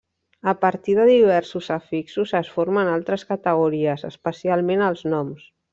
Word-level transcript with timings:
A 0.41 0.53
partir 0.63 0.95
de 0.99 1.03
diversos 1.09 1.69
afixos 1.79 2.33
es 2.41 2.51
formen 2.57 2.91
altres 2.97 3.29
categories, 3.35 4.09
especialment 4.15 4.89
els 4.93 5.11
noms. 5.15 5.51